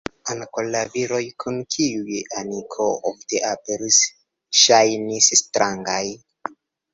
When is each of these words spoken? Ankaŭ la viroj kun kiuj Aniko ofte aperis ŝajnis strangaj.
Ankaŭ 0.33 0.61
la 0.75 0.79
viroj 0.93 1.19
kun 1.43 1.59
kiuj 1.75 2.17
Aniko 2.41 2.87
ofte 3.11 3.43
aperis 3.51 4.01
ŝajnis 4.63 5.29
strangaj. 5.43 6.03